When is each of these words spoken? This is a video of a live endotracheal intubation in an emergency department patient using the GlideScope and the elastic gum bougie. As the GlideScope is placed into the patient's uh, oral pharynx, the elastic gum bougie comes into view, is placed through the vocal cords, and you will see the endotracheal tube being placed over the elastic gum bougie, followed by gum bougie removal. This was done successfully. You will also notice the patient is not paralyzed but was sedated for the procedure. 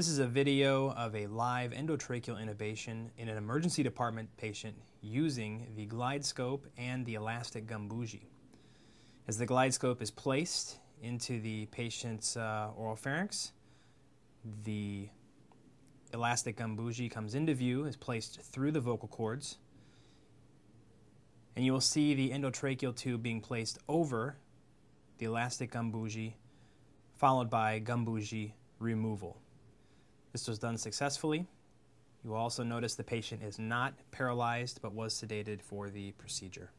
This 0.00 0.08
is 0.08 0.18
a 0.18 0.26
video 0.26 0.92
of 0.92 1.14
a 1.14 1.26
live 1.26 1.72
endotracheal 1.72 2.42
intubation 2.42 3.10
in 3.18 3.28
an 3.28 3.36
emergency 3.36 3.82
department 3.82 4.34
patient 4.38 4.74
using 5.02 5.66
the 5.76 5.86
GlideScope 5.88 6.62
and 6.78 7.04
the 7.04 7.16
elastic 7.16 7.66
gum 7.66 7.86
bougie. 7.86 8.26
As 9.28 9.36
the 9.36 9.46
GlideScope 9.46 10.00
is 10.00 10.10
placed 10.10 10.78
into 11.02 11.38
the 11.42 11.66
patient's 11.66 12.38
uh, 12.38 12.70
oral 12.78 12.96
pharynx, 12.96 13.52
the 14.64 15.10
elastic 16.14 16.56
gum 16.56 16.76
bougie 16.76 17.10
comes 17.10 17.34
into 17.34 17.52
view, 17.52 17.84
is 17.84 17.94
placed 17.94 18.40
through 18.40 18.72
the 18.72 18.80
vocal 18.80 19.06
cords, 19.06 19.58
and 21.56 21.62
you 21.66 21.74
will 21.74 21.78
see 21.78 22.14
the 22.14 22.30
endotracheal 22.30 22.96
tube 22.96 23.22
being 23.22 23.42
placed 23.42 23.78
over 23.86 24.38
the 25.18 25.26
elastic 25.26 25.72
gum 25.72 25.90
bougie, 25.90 26.38
followed 27.18 27.50
by 27.50 27.78
gum 27.78 28.06
bougie 28.06 28.54
removal. 28.78 29.36
This 30.32 30.46
was 30.46 30.58
done 30.58 30.78
successfully. 30.78 31.46
You 32.22 32.30
will 32.30 32.36
also 32.36 32.62
notice 32.62 32.94
the 32.94 33.04
patient 33.04 33.42
is 33.42 33.58
not 33.58 33.94
paralyzed 34.10 34.80
but 34.82 34.92
was 34.92 35.14
sedated 35.14 35.62
for 35.62 35.90
the 35.90 36.12
procedure. 36.12 36.70